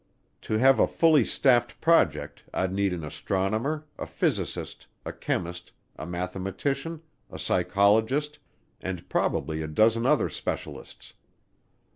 [0.41, 6.07] To have a fully staffed project, I'd need an astronomer, a physicist, a chemist, a
[6.07, 8.39] mathematician, a psychologist,
[8.81, 11.13] and probably a dozen other specialists.